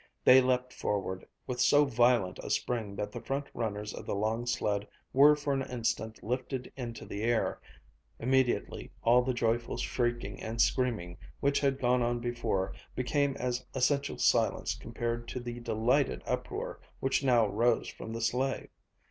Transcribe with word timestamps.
They 0.25 0.41
leaped 0.41 0.73
forward 0.73 1.27
with 1.45 1.61
so 1.61 1.85
violent 1.85 2.39
a 2.39 2.49
spring 2.49 2.95
that 2.95 3.11
the 3.11 3.21
front 3.21 3.45
runners 3.53 3.93
of 3.93 4.07
the 4.07 4.15
long 4.15 4.47
sled 4.47 4.87
were 5.13 5.35
for 5.35 5.53
an 5.53 5.61
instant 5.61 6.23
lifted 6.23 6.73
into 6.75 7.05
the 7.05 7.21
air. 7.21 7.61
Immediately 8.19 8.91
all 9.03 9.21
the 9.21 9.35
joyful 9.35 9.77
shrieking 9.77 10.41
and 10.41 10.59
screaming 10.59 11.19
which 11.39 11.59
had 11.59 11.77
gone 11.77 12.01
on 12.01 12.17
before, 12.19 12.73
became 12.95 13.37
as 13.37 13.63
essential 13.75 14.17
silence 14.17 14.73
compared 14.73 15.27
to 15.27 15.39
the 15.39 15.59
delighted 15.59 16.23
uproar 16.25 16.79
which 16.99 17.23
now 17.23 17.45
rose 17.45 17.87
from 17.87 18.11
the 18.11 18.21
sleigh. 18.21 18.69